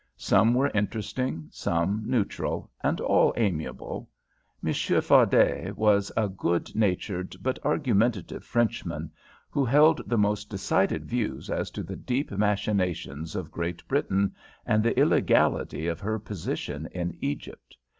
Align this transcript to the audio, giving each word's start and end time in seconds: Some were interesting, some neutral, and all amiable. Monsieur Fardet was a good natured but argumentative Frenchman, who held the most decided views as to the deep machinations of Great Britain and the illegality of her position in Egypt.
Some 0.17 0.55
were 0.55 0.71
interesting, 0.73 1.47
some 1.51 2.01
neutral, 2.07 2.71
and 2.81 2.99
all 2.99 3.35
amiable. 3.37 4.09
Monsieur 4.59 4.99
Fardet 4.99 5.77
was 5.77 6.11
a 6.17 6.27
good 6.27 6.75
natured 6.75 7.35
but 7.39 7.63
argumentative 7.63 8.43
Frenchman, 8.43 9.11
who 9.51 9.63
held 9.63 10.01
the 10.07 10.17
most 10.17 10.49
decided 10.49 11.05
views 11.05 11.51
as 11.51 11.69
to 11.69 11.83
the 11.83 11.95
deep 11.97 12.31
machinations 12.31 13.35
of 13.35 13.51
Great 13.51 13.87
Britain 13.87 14.33
and 14.65 14.81
the 14.81 14.99
illegality 14.99 15.85
of 15.85 15.99
her 15.99 16.17
position 16.17 16.87
in 16.91 17.15
Egypt. 17.21 17.77